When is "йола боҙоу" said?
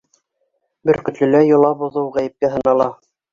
1.49-2.09